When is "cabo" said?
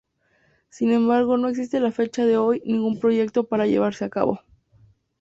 4.09-4.39